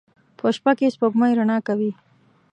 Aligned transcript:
په 0.37 0.47
شپه 0.55 0.71
کې 0.77 0.93
سپوږمۍ 0.93 1.31
رڼا 1.39 1.57
کوي 1.67 1.91